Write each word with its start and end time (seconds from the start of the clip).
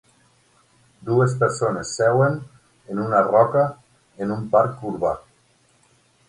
Dues 1.09 1.35
persones 1.43 1.91
seuen 1.99 2.39
en 2.87 2.97
una 3.03 3.21
roca 3.29 3.67
en 4.27 4.35
un 4.39 4.49
parc 4.57 4.83
urbà. 4.95 5.13